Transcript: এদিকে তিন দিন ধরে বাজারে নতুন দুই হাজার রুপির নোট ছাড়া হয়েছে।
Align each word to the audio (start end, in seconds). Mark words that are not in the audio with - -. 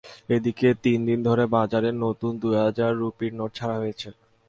এদিকে 0.29 0.67
তিন 0.83 0.99
দিন 1.07 1.19
ধরে 1.27 1.43
বাজারে 1.55 1.89
নতুন 2.03 2.31
দুই 2.41 2.55
হাজার 2.63 2.91
রুপির 3.01 3.31
নোট 3.39 3.51
ছাড়া 3.55 3.75
হয়েছে। 3.77 4.09